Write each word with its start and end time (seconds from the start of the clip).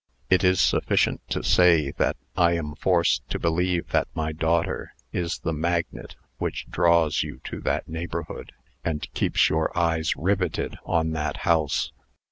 It 0.31 0.43
is 0.43 0.59
sufficient 0.59 1.21
to 1.29 1.43
say, 1.43 1.91
that 1.97 2.17
I 2.35 2.53
am 2.53 2.73
forced 2.73 3.29
to 3.29 3.37
believe 3.37 3.89
that 3.89 4.07
my 4.15 4.31
daughter 4.31 4.95
is 5.13 5.37
the 5.37 5.53
magnet 5.53 6.15
which 6.39 6.65
draws 6.67 7.21
you 7.21 7.39
to 7.43 7.61
that 7.61 7.87
neighborhood, 7.87 8.51
and 8.83 9.07
keeps 9.13 9.47
your 9.47 9.71
eyes 9.77 10.15
riveted 10.15 10.75
on 10.85 11.11
that 11.11 11.37
house. 11.45 11.91